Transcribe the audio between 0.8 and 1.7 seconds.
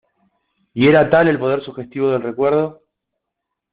era tal el poder